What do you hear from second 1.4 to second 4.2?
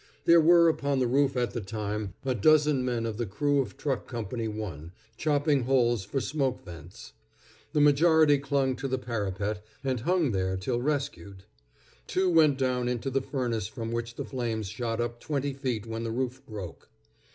the time a dozen men of the crew of Truck